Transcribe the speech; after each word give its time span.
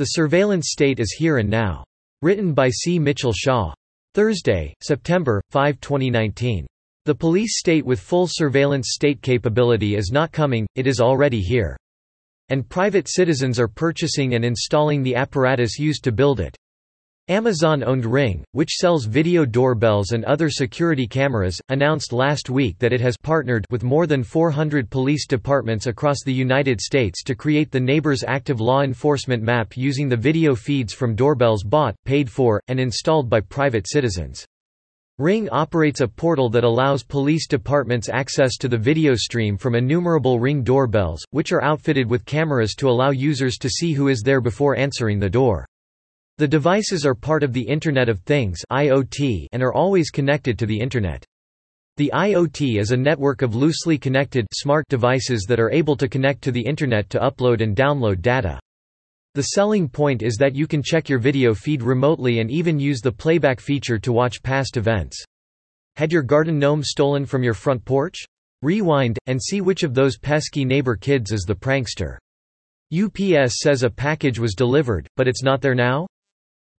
The 0.00 0.16
Surveillance 0.16 0.70
State 0.70 0.98
is 0.98 1.12
Here 1.12 1.36
and 1.36 1.50
Now. 1.50 1.84
Written 2.22 2.54
by 2.54 2.70
C. 2.70 2.98
Mitchell 2.98 3.34
Shaw. 3.34 3.74
Thursday, 4.14 4.72
September, 4.80 5.42
5, 5.50 5.78
2019. 5.78 6.66
The 7.04 7.14
police 7.14 7.58
state 7.58 7.84
with 7.84 8.00
full 8.00 8.26
surveillance 8.26 8.92
state 8.92 9.20
capability 9.20 9.96
is 9.96 10.10
not 10.10 10.32
coming, 10.32 10.66
it 10.74 10.86
is 10.86 11.00
already 11.00 11.42
here. 11.42 11.76
And 12.48 12.66
private 12.66 13.10
citizens 13.10 13.60
are 13.60 13.68
purchasing 13.68 14.36
and 14.36 14.42
installing 14.42 15.02
the 15.02 15.16
apparatus 15.16 15.78
used 15.78 16.02
to 16.04 16.12
build 16.12 16.40
it. 16.40 16.56
Amazon-owned 17.30 18.04
Ring, 18.04 18.42
which 18.50 18.74
sells 18.74 19.04
video 19.04 19.44
doorbells 19.44 20.10
and 20.10 20.24
other 20.24 20.50
security 20.50 21.06
cameras, 21.06 21.60
announced 21.68 22.12
last 22.12 22.50
week 22.50 22.76
that 22.80 22.92
it 22.92 23.00
has 23.00 23.16
partnered 23.16 23.64
with 23.70 23.84
more 23.84 24.08
than 24.08 24.24
400 24.24 24.90
police 24.90 25.28
departments 25.28 25.86
across 25.86 26.24
the 26.24 26.32
United 26.32 26.80
States 26.80 27.22
to 27.22 27.36
create 27.36 27.70
the 27.70 27.78
Neighbors 27.78 28.24
Active 28.26 28.60
Law 28.60 28.82
Enforcement 28.82 29.44
Map 29.44 29.76
using 29.76 30.08
the 30.08 30.16
video 30.16 30.56
feeds 30.56 30.92
from 30.92 31.14
doorbells 31.14 31.62
bought, 31.62 31.94
paid 32.04 32.28
for, 32.28 32.60
and 32.66 32.80
installed 32.80 33.30
by 33.30 33.38
private 33.38 33.88
citizens. 33.88 34.44
Ring 35.20 35.48
operates 35.50 36.00
a 36.00 36.08
portal 36.08 36.50
that 36.50 36.64
allows 36.64 37.04
police 37.04 37.46
departments 37.46 38.08
access 38.08 38.56
to 38.56 38.66
the 38.66 38.76
video 38.76 39.14
stream 39.14 39.56
from 39.56 39.76
innumerable 39.76 40.40
Ring 40.40 40.64
doorbells, 40.64 41.22
which 41.30 41.52
are 41.52 41.62
outfitted 41.62 42.10
with 42.10 42.24
cameras 42.24 42.74
to 42.74 42.88
allow 42.88 43.10
users 43.10 43.56
to 43.58 43.70
see 43.70 43.92
who 43.92 44.08
is 44.08 44.22
there 44.22 44.40
before 44.40 44.76
answering 44.76 45.20
the 45.20 45.30
door. 45.30 45.64
The 46.40 46.48
devices 46.48 47.04
are 47.04 47.14
part 47.14 47.42
of 47.42 47.52
the 47.52 47.60
Internet 47.60 48.08
of 48.08 48.20
Things 48.20 48.64
and 48.70 49.62
are 49.62 49.74
always 49.74 50.08
connected 50.08 50.58
to 50.58 50.64
the 50.64 50.80
Internet. 50.80 51.22
The 51.98 52.10
IoT 52.14 52.80
is 52.80 52.92
a 52.92 52.96
network 52.96 53.42
of 53.42 53.54
loosely 53.54 53.98
connected 53.98 54.46
smart 54.54 54.86
devices 54.88 55.44
that 55.50 55.60
are 55.60 55.70
able 55.70 55.98
to 55.98 56.08
connect 56.08 56.40
to 56.44 56.50
the 56.50 56.62
Internet 56.62 57.10
to 57.10 57.18
upload 57.18 57.60
and 57.60 57.76
download 57.76 58.22
data. 58.22 58.58
The 59.34 59.42
selling 59.42 59.86
point 59.86 60.22
is 60.22 60.36
that 60.36 60.54
you 60.54 60.66
can 60.66 60.82
check 60.82 61.10
your 61.10 61.18
video 61.18 61.52
feed 61.52 61.82
remotely 61.82 62.40
and 62.40 62.50
even 62.50 62.80
use 62.80 63.02
the 63.02 63.12
playback 63.12 63.60
feature 63.60 63.98
to 63.98 64.10
watch 64.10 64.42
past 64.42 64.78
events. 64.78 65.22
Had 65.96 66.10
your 66.10 66.22
garden 66.22 66.58
gnome 66.58 66.82
stolen 66.82 67.26
from 67.26 67.42
your 67.42 67.52
front 67.52 67.84
porch? 67.84 68.16
Rewind, 68.62 69.18
and 69.26 69.38
see 69.42 69.60
which 69.60 69.82
of 69.82 69.92
those 69.92 70.16
pesky 70.16 70.64
neighbor 70.64 70.96
kids 70.96 71.32
is 71.32 71.42
the 71.42 71.54
prankster. 71.54 72.16
UPS 72.98 73.60
says 73.60 73.82
a 73.82 73.90
package 73.90 74.38
was 74.38 74.54
delivered, 74.54 75.06
but 75.18 75.28
it's 75.28 75.42
not 75.42 75.60
there 75.60 75.74
now? 75.74 76.06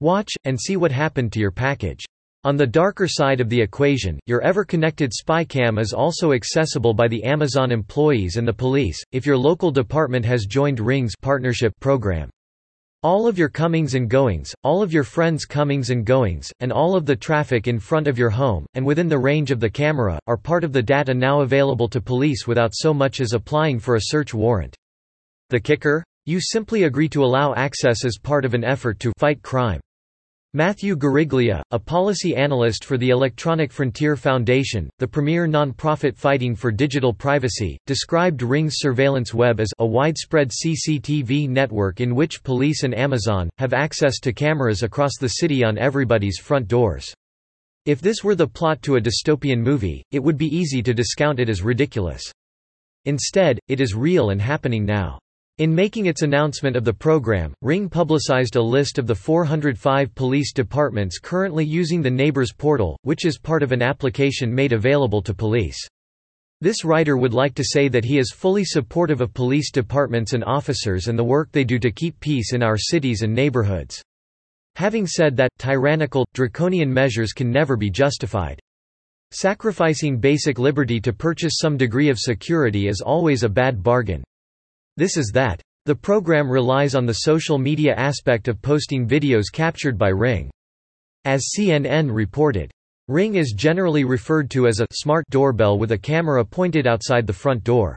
Watch, 0.00 0.32
and 0.44 0.58
see 0.58 0.78
what 0.78 0.90
happened 0.90 1.30
to 1.32 1.40
your 1.40 1.50
package. 1.50 2.04
On 2.44 2.56
the 2.56 2.66
darker 2.66 3.06
side 3.06 3.38
of 3.38 3.50
the 3.50 3.60
equation, 3.60 4.18
your 4.24 4.40
ever-connected 4.40 5.12
spycam 5.12 5.78
is 5.78 5.92
also 5.92 6.32
accessible 6.32 6.94
by 6.94 7.06
the 7.06 7.22
Amazon 7.22 7.70
employees 7.70 8.36
and 8.36 8.48
the 8.48 8.52
police, 8.52 8.98
if 9.12 9.26
your 9.26 9.36
local 9.36 9.70
department 9.70 10.24
has 10.24 10.46
joined 10.46 10.80
Ring's 10.80 11.14
partnership 11.20 11.74
program. 11.80 12.30
All 13.02 13.26
of 13.26 13.36
your 13.36 13.50
comings 13.50 13.94
and 13.94 14.08
goings, 14.08 14.54
all 14.62 14.82
of 14.82 14.90
your 14.90 15.04
friends' 15.04 15.44
comings 15.44 15.90
and 15.90 16.06
goings, 16.06 16.50
and 16.60 16.72
all 16.72 16.96
of 16.96 17.04
the 17.04 17.14
traffic 17.14 17.68
in 17.68 17.78
front 17.78 18.08
of 18.08 18.16
your 18.16 18.30
home, 18.30 18.64
and 18.72 18.86
within 18.86 19.08
the 19.08 19.18
range 19.18 19.50
of 19.50 19.60
the 19.60 19.68
camera, 19.68 20.18
are 20.26 20.38
part 20.38 20.64
of 20.64 20.72
the 20.72 20.82
data 20.82 21.12
now 21.12 21.42
available 21.42 21.88
to 21.88 22.00
police 22.00 22.46
without 22.46 22.72
so 22.74 22.94
much 22.94 23.20
as 23.20 23.34
applying 23.34 23.78
for 23.78 23.96
a 23.96 24.02
search 24.04 24.32
warrant. 24.32 24.74
The 25.50 25.60
kicker? 25.60 26.02
You 26.24 26.40
simply 26.40 26.84
agree 26.84 27.08
to 27.10 27.24
allow 27.24 27.54
access 27.54 28.04
as 28.04 28.16
part 28.16 28.46
of 28.46 28.54
an 28.54 28.64
effort 28.64 28.98
to 29.00 29.12
fight 29.18 29.42
crime. 29.42 29.80
Matthew 30.52 30.96
Guariglia, 30.96 31.62
a 31.70 31.78
policy 31.78 32.34
analyst 32.34 32.84
for 32.84 32.98
the 32.98 33.10
Electronic 33.10 33.70
Frontier 33.70 34.16
Foundation, 34.16 34.90
the 34.98 35.06
premier 35.06 35.46
nonprofit 35.46 36.16
fighting 36.16 36.56
for 36.56 36.72
digital 36.72 37.14
privacy, 37.14 37.78
described 37.86 38.42
Ring's 38.42 38.78
surveillance 38.78 39.32
web 39.32 39.60
as 39.60 39.70
a 39.78 39.86
widespread 39.86 40.50
CCTV 40.50 41.48
network 41.48 42.00
in 42.00 42.16
which 42.16 42.42
police 42.42 42.82
and 42.82 42.98
Amazon 42.98 43.48
have 43.58 43.72
access 43.72 44.18
to 44.18 44.32
cameras 44.32 44.82
across 44.82 45.12
the 45.20 45.28
city 45.28 45.62
on 45.62 45.78
everybody's 45.78 46.40
front 46.40 46.66
doors. 46.66 47.14
If 47.86 48.00
this 48.00 48.24
were 48.24 48.34
the 48.34 48.48
plot 48.48 48.82
to 48.82 48.96
a 48.96 49.00
dystopian 49.00 49.60
movie, 49.60 50.02
it 50.10 50.18
would 50.18 50.36
be 50.36 50.52
easy 50.52 50.82
to 50.82 50.92
discount 50.92 51.38
it 51.38 51.48
as 51.48 51.62
ridiculous. 51.62 52.24
Instead, 53.04 53.60
it 53.68 53.80
is 53.80 53.94
real 53.94 54.30
and 54.30 54.42
happening 54.42 54.84
now. 54.84 55.20
In 55.60 55.74
making 55.74 56.06
its 56.06 56.22
announcement 56.22 56.74
of 56.74 56.86
the 56.86 56.92
program, 56.94 57.52
Ring 57.60 57.90
publicized 57.90 58.56
a 58.56 58.62
list 58.62 58.96
of 58.96 59.06
the 59.06 59.14
405 59.14 60.14
police 60.14 60.54
departments 60.54 61.18
currently 61.18 61.66
using 61.66 62.00
the 62.00 62.10
Neighbors 62.10 62.50
portal, 62.50 62.96
which 63.02 63.26
is 63.26 63.36
part 63.36 63.62
of 63.62 63.70
an 63.70 63.82
application 63.82 64.54
made 64.54 64.72
available 64.72 65.20
to 65.20 65.34
police. 65.34 65.76
This 66.62 66.82
writer 66.82 67.18
would 67.18 67.34
like 67.34 67.54
to 67.56 67.62
say 67.62 67.88
that 67.88 68.06
he 68.06 68.16
is 68.16 68.32
fully 68.32 68.64
supportive 68.64 69.20
of 69.20 69.34
police 69.34 69.70
departments 69.70 70.32
and 70.32 70.42
officers 70.44 71.08
and 71.08 71.18
the 71.18 71.22
work 71.22 71.52
they 71.52 71.64
do 71.64 71.78
to 71.80 71.90
keep 71.90 72.18
peace 72.20 72.54
in 72.54 72.62
our 72.62 72.78
cities 72.78 73.20
and 73.20 73.34
neighborhoods. 73.34 74.02
Having 74.76 75.08
said 75.08 75.36
that, 75.36 75.50
tyrannical, 75.58 76.24
draconian 76.32 76.90
measures 76.90 77.34
can 77.34 77.50
never 77.50 77.76
be 77.76 77.90
justified. 77.90 78.58
Sacrificing 79.30 80.16
basic 80.16 80.58
liberty 80.58 80.98
to 81.00 81.12
purchase 81.12 81.58
some 81.58 81.76
degree 81.76 82.08
of 82.08 82.18
security 82.18 82.88
is 82.88 83.02
always 83.02 83.42
a 83.42 83.48
bad 83.50 83.82
bargain. 83.82 84.24
This 84.96 85.16
is 85.16 85.30
that. 85.34 85.60
The 85.86 85.94
program 85.94 86.50
relies 86.50 86.94
on 86.94 87.06
the 87.06 87.14
social 87.14 87.58
media 87.58 87.94
aspect 87.96 88.48
of 88.48 88.60
posting 88.60 89.08
videos 89.08 89.44
captured 89.52 89.96
by 89.96 90.08
Ring. 90.08 90.50
As 91.24 91.52
CNN 91.56 92.12
reported, 92.12 92.70
Ring 93.08 93.34
is 93.34 93.54
generally 93.56 94.04
referred 94.04 94.50
to 94.50 94.66
as 94.66 94.80
a 94.80 94.86
smart 94.92 95.24
doorbell 95.30 95.78
with 95.78 95.92
a 95.92 95.98
camera 95.98 96.44
pointed 96.44 96.86
outside 96.86 97.26
the 97.26 97.32
front 97.32 97.64
door. 97.64 97.96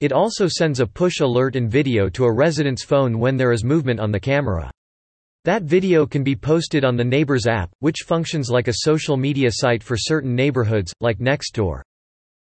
It 0.00 0.10
also 0.10 0.48
sends 0.48 0.80
a 0.80 0.86
push 0.86 1.20
alert 1.20 1.54
and 1.54 1.70
video 1.70 2.08
to 2.08 2.24
a 2.24 2.34
resident's 2.34 2.82
phone 2.82 3.18
when 3.20 3.36
there 3.36 3.52
is 3.52 3.62
movement 3.62 4.00
on 4.00 4.10
the 4.10 4.18
camera. 4.18 4.70
That 5.44 5.62
video 5.62 6.06
can 6.06 6.24
be 6.24 6.34
posted 6.34 6.84
on 6.84 6.96
the 6.96 7.04
Neighbors 7.04 7.46
app, 7.46 7.70
which 7.80 8.04
functions 8.06 8.50
like 8.50 8.68
a 8.68 8.78
social 8.78 9.16
media 9.16 9.48
site 9.52 9.82
for 9.82 9.96
certain 9.96 10.34
neighborhoods, 10.34 10.92
like 11.00 11.18
Nextdoor. 11.18 11.82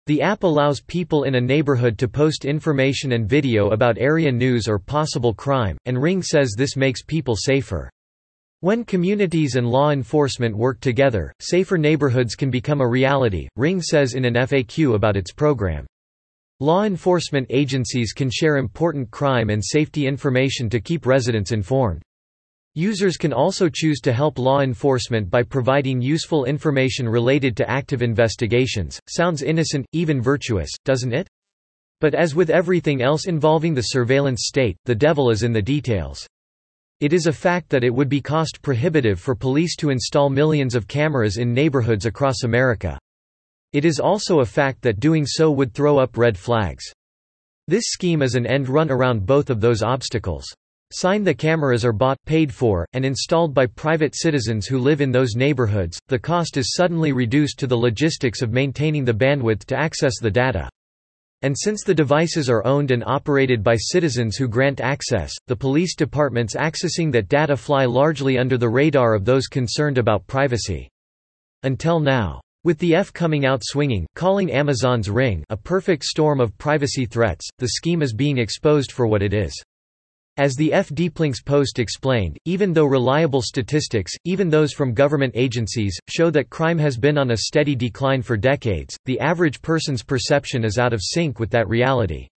The 0.07 0.21
app 0.21 0.43
allows 0.43 0.81
people 0.81 1.23
in 1.25 1.37
a 1.37 1.41
neighborhood 1.41 1.97
to 1.99 2.09
post 2.09 2.45
information 2.45 3.13
and 3.13 3.29
video 3.29 3.71
about 3.71 3.99
area 3.99 4.33
news 4.33 4.67
or 4.67 4.81
possible 4.81 5.33
crime, 5.33 5.79
and 5.85 6.03
Ring 6.03 6.23
says 6.23 6.55
this 6.57 6.77
makes 6.77 7.05
people 7.05 7.37
safer. 7.37 7.89
When 8.59 8.85
communities 8.85 9.55
and 9.55 9.69
law 9.69 9.91
enforcement 9.91 10.57
work 10.57 10.81
together, 10.81 11.33
safer 11.39 11.79
neighborhoods 11.79 12.35
can 12.35 12.51
become 12.51 12.81
a 12.81 12.89
reality, 12.89 13.47
Ring 13.55 13.81
says 13.81 14.15
in 14.15 14.25
an 14.25 14.35
FAQ 14.35 14.97
about 14.97 15.17
its 15.17 15.33
program. 15.33 15.87
Law 16.59 16.83
enforcement 16.83 17.47
agencies 17.51 18.13
can 18.13 18.29
share 18.29 18.57
important 18.57 19.09
crime 19.13 19.51
and 19.51 19.65
safety 19.65 20.09
information 20.09 20.69
to 20.71 20.81
keep 20.81 21.07
residents 21.07 21.53
informed. 21.53 22.03
Users 22.75 23.19
can 23.19 23.35
also 23.35 23.69
choose 23.69 24.01
to 24.01 24.15
help 24.15 24.39
law 24.39 24.61
enforcement 24.61 25.29
by 25.29 25.43
providing 25.43 26.01
useful 26.01 26.47
information 26.47 27.07
related 27.07 27.55
to 27.59 27.69
active 27.69 28.01
investigations. 28.01 28.99
Sounds 29.11 29.43
innocent, 29.43 29.85
even 29.93 30.23
virtuous, 30.23 30.71
doesn't 30.87 31.13
it? 31.13 31.29
But 32.01 32.15
as 32.15 32.35
with 32.35 32.49
everything 32.49 33.03
else 33.03 33.27
involving 33.27 33.75
the 33.75 33.83
surveillance 33.83 34.47
state, 34.47 34.79
the 34.87 34.95
devil 34.95 35.31
is 35.31 35.43
in 35.43 35.53
the 35.53 35.61
details. 35.61 36.27
It 37.01 37.13
is 37.13 37.27
a 37.27 37.33
fact 37.33 37.69
that 37.69 37.85
it 37.85 37.93
would 37.93 38.09
be 38.09 38.23
cost 38.23 38.63
prohibitive 38.63 39.21
for 39.21 39.35
police 39.35 39.77
to 39.77 39.91
install 39.91 40.31
millions 40.31 40.75
of 40.75 40.89
cameras 40.89 41.37
in 41.37 41.53
neighborhoods 41.53 42.07
across 42.07 42.43
America. 42.43 42.99
It 43.75 43.85
is 43.85 44.01
also 44.01 44.41
a 44.41 44.47
fact 44.47 44.81
that 44.81 44.99
doing 44.99 45.27
so 45.27 45.51
would 45.51 45.75
throw 45.75 45.99
up 45.99 46.17
red 46.17 46.39
flags. 46.39 46.85
This 47.69 47.85
scheme 47.89 48.23
is 48.23 48.35
an 48.35 48.47
end 48.47 48.71
run 48.71 48.91
around 48.91 49.27
both 49.27 49.51
of 49.51 49.61
those 49.61 49.83
obstacles. 49.83 50.47
Sign 50.95 51.25
the 51.25 51.33
cameras 51.33 51.87
are 51.87 51.93
bought, 51.95 52.19
paid 52.27 52.53
for, 52.53 52.87
and 52.93 53.03
installed 53.03 53.55
by 53.55 53.65
private 53.65 54.15
citizens 54.15 54.67
who 54.67 54.79
live 54.79 55.01
in 55.01 55.11
those 55.11 55.35
neighborhoods, 55.35 55.99
the 56.09 56.19
cost 56.19 56.59
is 56.59 56.75
suddenly 56.75 57.13
reduced 57.13 57.59
to 57.61 57.67
the 57.67 57.77
logistics 57.77 58.43
of 58.43 58.53
maintaining 58.53 59.03
the 59.03 59.15
bandwidth 59.15 59.65
to 59.65 59.75
access 59.75 60.19
the 60.21 60.31
data. 60.31 60.69
And 61.41 61.57
since 61.59 61.83
the 61.83 61.95
devices 61.95 62.51
are 62.51 62.67
owned 62.67 62.91
and 62.91 63.03
operated 63.07 63.63
by 63.65 63.75
citizens 63.77 64.37
who 64.37 64.49
grant 64.49 64.83
access, 64.83 65.33
the 65.47 65.57
police 65.57 65.97
departments 65.97 66.55
accessing 66.55 67.11
that 67.13 67.29
data 67.29 67.57
fly 67.57 67.87
largely 67.87 68.37
under 68.37 68.59
the 68.59 68.69
radar 68.69 69.15
of 69.15 69.25
those 69.25 69.47
concerned 69.47 69.97
about 69.97 70.27
privacy. 70.27 70.91
Until 71.63 72.01
now. 72.01 72.43
With 72.65 72.79
the 72.79 72.95
EFF 72.95 73.15
coming 73.15 73.47
out 73.47 73.63
swinging, 73.65 74.07
calling 74.15 74.53
Amazon's 74.53 75.09
Ring 75.09 75.43
a 75.49 75.57
perfect 75.57 76.05
storm 76.05 76.39
of 76.39 76.57
privacy 76.59 77.07
threats, 77.07 77.49
the 77.59 77.71
scheme 77.71 78.03
is 78.03 78.13
being 78.13 78.37
exposed 78.37 78.93
for 78.93 79.07
what 79.07 79.23
it 79.23 79.33
is. 79.33 79.53
As 80.39 80.57
the 80.57 80.73
EFF. 80.73 80.89
Deeplinks 80.95 81.45
Post 81.45 81.79
explained, 81.79 82.39
even 82.47 82.73
though 82.73 82.87
reliable 82.87 83.43
statistics, 83.43 84.13
even 84.25 84.49
those 84.49 84.73
from 84.73 84.95
government 84.95 85.35
agencies, 85.37 85.99
show 86.09 86.31
that 86.31 86.49
crime 86.49 86.79
has 86.79 86.97
been 86.97 87.19
on 87.19 87.33
a 87.33 87.37
steady 87.37 87.77
decline 87.77 88.23
for 88.23 88.39
decades, 88.39 88.97
the 89.05 89.21
average 89.21 89.61
person's 89.61 90.03
perception 90.03 90.65
is 90.65 90.79
out 90.79 90.95
of 90.95 91.03
sync 91.03 91.39
with 91.39 91.51
that 91.51 91.69
reality. 91.69 92.29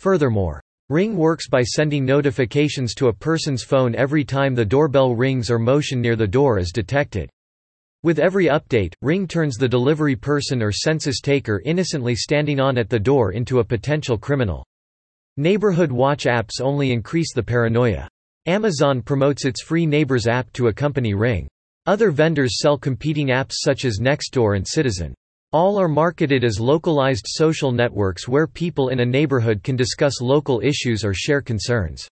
Furthermore, 0.00 0.60
Ring 0.88 1.16
works 1.16 1.48
by 1.48 1.62
sending 1.62 2.04
notifications 2.04 2.94
to 2.94 3.06
a 3.06 3.12
person's 3.12 3.62
phone 3.62 3.94
every 3.94 4.24
time 4.24 4.56
the 4.56 4.64
doorbell 4.64 5.14
rings 5.14 5.52
or 5.52 5.60
motion 5.60 6.00
near 6.00 6.16
the 6.16 6.26
door 6.26 6.58
is 6.58 6.72
detected. 6.72 7.30
With 8.02 8.18
every 8.18 8.46
update, 8.46 8.94
Ring 9.02 9.28
turns 9.28 9.56
the 9.56 9.68
delivery 9.68 10.16
person 10.16 10.60
or 10.60 10.72
census 10.72 11.20
taker 11.20 11.62
innocently 11.64 12.16
standing 12.16 12.58
on 12.58 12.76
at 12.76 12.88
the 12.88 12.98
door 12.98 13.30
into 13.30 13.60
a 13.60 13.64
potential 13.64 14.18
criminal. 14.18 14.64
Neighborhood 15.36 15.92
watch 15.92 16.24
apps 16.24 16.60
only 16.60 16.92
increase 16.92 17.32
the 17.32 17.42
paranoia. 17.42 18.08
Amazon 18.46 19.00
promotes 19.00 19.44
its 19.44 19.62
free 19.62 19.86
Neighbors 19.86 20.26
app 20.26 20.52
to 20.54 20.66
accompany 20.66 21.14
Ring. 21.14 21.48
Other 21.86 22.10
vendors 22.10 22.58
sell 22.60 22.76
competing 22.76 23.28
apps 23.28 23.54
such 23.62 23.84
as 23.84 24.00
Nextdoor 24.00 24.56
and 24.56 24.66
Citizen. 24.66 25.14
All 25.52 25.80
are 25.80 25.88
marketed 25.88 26.44
as 26.44 26.60
localized 26.60 27.26
social 27.28 27.72
networks 27.72 28.28
where 28.28 28.46
people 28.46 28.90
in 28.90 29.00
a 29.00 29.06
neighborhood 29.06 29.62
can 29.62 29.76
discuss 29.76 30.20
local 30.20 30.60
issues 30.60 31.04
or 31.04 31.14
share 31.14 31.40
concerns. 31.40 32.06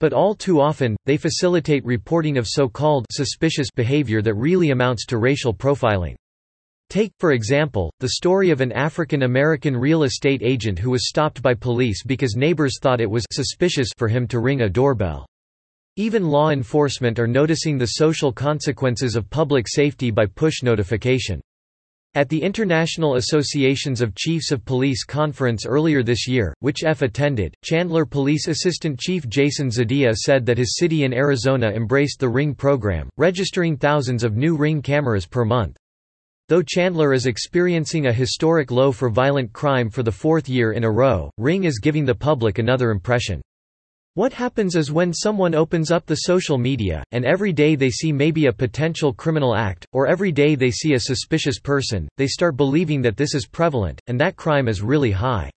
But 0.00 0.12
all 0.12 0.34
too 0.34 0.60
often, 0.60 0.96
they 1.06 1.16
facilitate 1.16 1.84
reporting 1.84 2.38
of 2.38 2.46
so-called 2.46 3.06
suspicious 3.10 3.70
behavior 3.70 4.22
that 4.22 4.34
really 4.34 4.70
amounts 4.70 5.06
to 5.06 5.18
racial 5.18 5.52
profiling. 5.52 6.14
Take, 6.90 7.12
for 7.18 7.32
example, 7.32 7.92
the 8.00 8.10
story 8.10 8.50
of 8.50 8.62
an 8.62 8.72
African 8.72 9.24
American 9.24 9.76
real 9.76 10.04
estate 10.04 10.40
agent 10.42 10.78
who 10.78 10.90
was 10.90 11.06
stopped 11.06 11.42
by 11.42 11.52
police 11.52 12.02
because 12.02 12.34
neighbors 12.34 12.78
thought 12.80 13.02
it 13.02 13.10
was 13.10 13.26
suspicious 13.30 13.90
for 13.98 14.08
him 14.08 14.26
to 14.28 14.40
ring 14.40 14.62
a 14.62 14.70
doorbell. 14.70 15.26
Even 15.96 16.28
law 16.28 16.48
enforcement 16.48 17.18
are 17.18 17.26
noticing 17.26 17.76
the 17.76 17.86
social 17.86 18.32
consequences 18.32 19.16
of 19.16 19.28
public 19.28 19.66
safety 19.68 20.10
by 20.10 20.24
push 20.24 20.62
notification. 20.62 21.42
At 22.14 22.30
the 22.30 22.42
International 22.42 23.16
Associations 23.16 24.00
of 24.00 24.14
Chiefs 24.14 24.50
of 24.50 24.64
Police 24.64 25.04
conference 25.04 25.66
earlier 25.66 26.02
this 26.02 26.26
year, 26.26 26.54
which 26.60 26.84
EFF 26.84 27.02
attended, 27.02 27.54
Chandler 27.62 28.06
Police 28.06 28.48
Assistant 28.48 28.98
Chief 28.98 29.28
Jason 29.28 29.68
Zdilla 29.68 30.14
said 30.14 30.46
that 30.46 30.56
his 30.56 30.78
city 30.78 31.04
in 31.04 31.12
Arizona 31.12 31.68
embraced 31.68 32.18
the 32.18 32.30
Ring 32.30 32.54
program, 32.54 33.10
registering 33.18 33.76
thousands 33.76 34.24
of 34.24 34.36
new 34.36 34.56
Ring 34.56 34.80
cameras 34.80 35.26
per 35.26 35.44
month. 35.44 35.76
Though 36.48 36.62
Chandler 36.62 37.12
is 37.12 37.26
experiencing 37.26 38.06
a 38.06 38.12
historic 38.12 38.70
low 38.70 38.90
for 38.90 39.10
violent 39.10 39.52
crime 39.52 39.90
for 39.90 40.02
the 40.02 40.10
fourth 40.10 40.48
year 40.48 40.72
in 40.72 40.82
a 40.82 40.90
row, 40.90 41.30
Ring 41.36 41.64
is 41.64 41.78
giving 41.78 42.06
the 42.06 42.14
public 42.14 42.58
another 42.58 42.90
impression. 42.90 43.42
What 44.14 44.32
happens 44.32 44.74
is 44.74 44.90
when 44.90 45.12
someone 45.12 45.54
opens 45.54 45.90
up 45.90 46.06
the 46.06 46.22
social 46.22 46.56
media, 46.56 47.04
and 47.12 47.26
every 47.26 47.52
day 47.52 47.76
they 47.76 47.90
see 47.90 48.12
maybe 48.12 48.46
a 48.46 48.52
potential 48.52 49.12
criminal 49.12 49.54
act, 49.54 49.84
or 49.92 50.06
every 50.06 50.32
day 50.32 50.54
they 50.54 50.70
see 50.70 50.94
a 50.94 51.00
suspicious 51.00 51.60
person, 51.60 52.08
they 52.16 52.26
start 52.26 52.56
believing 52.56 53.02
that 53.02 53.18
this 53.18 53.34
is 53.34 53.46
prevalent, 53.46 54.00
and 54.06 54.18
that 54.18 54.36
crime 54.36 54.68
is 54.68 54.80
really 54.80 55.12
high. 55.12 55.50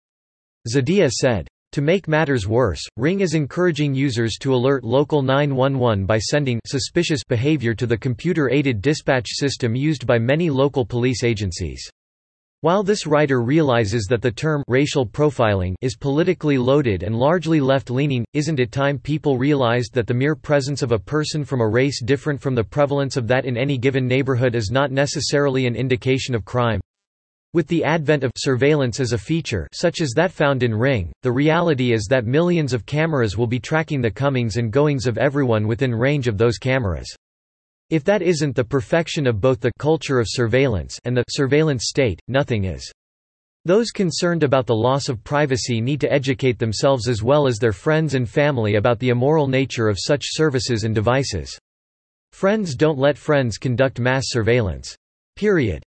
Zdilla 0.67 1.09
said. 1.09 1.47
To 1.73 1.81
make 1.81 2.09
matters 2.09 2.49
worse, 2.49 2.81
Ring 2.97 3.21
is 3.21 3.33
encouraging 3.33 3.95
users 3.95 4.37
to 4.41 4.53
alert 4.53 4.83
local 4.83 5.21
911 5.21 6.05
by 6.05 6.17
sending 6.17 6.59
suspicious 6.65 7.23
behavior 7.23 7.73
to 7.75 7.87
the 7.87 7.97
computer-aided 7.97 8.81
dispatch 8.81 9.29
system 9.29 9.73
used 9.73 10.05
by 10.05 10.19
many 10.19 10.49
local 10.49 10.85
police 10.85 11.23
agencies. 11.23 11.89
While 12.59 12.83
this 12.83 13.07
writer 13.07 13.41
realizes 13.41 14.03
that 14.09 14.21
the 14.21 14.33
term 14.33 14.63
racial 14.67 15.05
profiling 15.05 15.75
is 15.79 15.95
politically 15.95 16.57
loaded 16.57 17.03
and 17.03 17.15
largely 17.15 17.61
left-leaning, 17.61 18.25
isn't 18.33 18.59
it 18.59 18.73
time 18.73 18.99
people 18.99 19.37
realized 19.37 19.93
that 19.93 20.07
the 20.07 20.13
mere 20.13 20.35
presence 20.35 20.81
of 20.81 20.91
a 20.91 20.99
person 20.99 21.45
from 21.45 21.61
a 21.61 21.69
race 21.69 22.03
different 22.03 22.41
from 22.41 22.53
the 22.53 22.65
prevalence 22.65 23.15
of 23.15 23.27
that 23.29 23.45
in 23.45 23.55
any 23.55 23.77
given 23.77 24.05
neighborhood 24.05 24.55
is 24.55 24.71
not 24.71 24.91
necessarily 24.91 25.67
an 25.67 25.75
indication 25.77 26.35
of 26.35 26.43
crime? 26.43 26.80
With 27.53 27.67
the 27.67 27.83
advent 27.83 28.23
of 28.23 28.31
surveillance 28.37 29.01
as 29.01 29.11
a 29.11 29.17
feature 29.17 29.67
such 29.73 29.99
as 29.99 30.11
that 30.15 30.31
found 30.31 30.63
in 30.63 30.73
Ring, 30.73 31.11
the 31.21 31.33
reality 31.33 31.91
is 31.91 32.07
that 32.09 32.25
millions 32.25 32.71
of 32.71 32.85
cameras 32.85 33.37
will 33.37 33.47
be 33.47 33.59
tracking 33.59 33.99
the 33.99 34.09
comings 34.09 34.55
and 34.55 34.71
goings 34.71 35.05
of 35.05 35.17
everyone 35.17 35.67
within 35.67 35.93
range 35.93 36.29
of 36.29 36.37
those 36.37 36.57
cameras. 36.57 37.13
If 37.89 38.05
that 38.05 38.21
isn't 38.21 38.55
the 38.55 38.63
perfection 38.63 39.27
of 39.27 39.41
both 39.41 39.59
the 39.59 39.73
culture 39.79 40.17
of 40.17 40.27
surveillance 40.29 40.97
and 41.03 41.15
the 41.15 41.25
surveillance 41.29 41.89
state, 41.89 42.21
nothing 42.29 42.63
is. 42.63 42.89
Those 43.65 43.91
concerned 43.91 44.43
about 44.43 44.65
the 44.65 44.73
loss 44.73 45.09
of 45.09 45.21
privacy 45.25 45.81
need 45.81 45.99
to 46.01 46.11
educate 46.11 46.57
themselves 46.57 47.09
as 47.09 47.21
well 47.21 47.47
as 47.47 47.57
their 47.57 47.73
friends 47.73 48.15
and 48.15 48.29
family 48.29 48.75
about 48.75 48.97
the 48.99 49.09
immoral 49.09 49.47
nature 49.47 49.89
of 49.89 49.99
such 49.99 50.23
services 50.25 50.85
and 50.85 50.95
devices. 50.95 51.59
Friends 52.31 52.75
don't 52.75 52.97
let 52.97 53.17
friends 53.17 53.57
conduct 53.57 53.99
mass 53.99 54.23
surveillance. 54.27 54.95
Period. 55.35 55.83